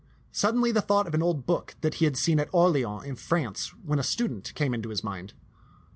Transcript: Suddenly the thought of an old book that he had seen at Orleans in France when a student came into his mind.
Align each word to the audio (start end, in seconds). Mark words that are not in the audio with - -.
Suddenly 0.31 0.71
the 0.71 0.81
thought 0.81 1.05
of 1.05 1.13
an 1.13 1.21
old 1.21 1.45
book 1.45 1.75
that 1.81 1.93
he 2.01 2.05
had 2.05 2.17
seen 2.17 2.39
at 2.39 2.49
Orleans 2.51 3.03
in 3.05 3.15
France 3.15 3.67
when 3.85 3.99
a 3.99 4.03
student 4.03 4.51
came 4.55 4.73
into 4.73 4.89
his 4.89 5.03
mind. 5.03 5.35